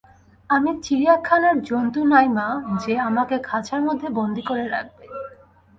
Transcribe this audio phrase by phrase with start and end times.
[0.49, 2.47] আমি চিড়িয়াখানার জন্তু নাই মা,
[2.85, 5.05] যে, আমাকে খাঁচার মধ্যে বন্দি করে রাখবে।